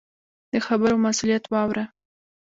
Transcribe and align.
د 0.51 0.53
خبرو 0.67 0.95
مسؤلیت 1.05 1.43
واوره. 1.47 1.85